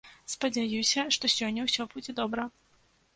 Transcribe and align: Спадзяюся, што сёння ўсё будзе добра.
Спадзяюся, 0.33 1.03
што 1.15 1.29
сёння 1.33 1.65
ўсё 1.67 1.85
будзе 1.93 2.11
добра. 2.21 2.47